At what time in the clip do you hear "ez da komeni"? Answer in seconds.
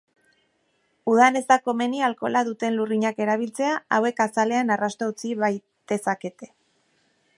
1.41-2.01